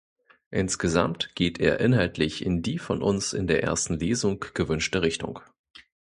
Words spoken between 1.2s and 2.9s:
geht er inhaltlich in die